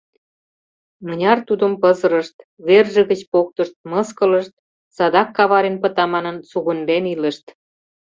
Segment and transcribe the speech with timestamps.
[1.05, 4.53] Мыняр тудым пызырышт, верже гыч поктышт, мыскылышт,
[4.95, 7.45] садак каварен пыта манын, сугыньлен илышт.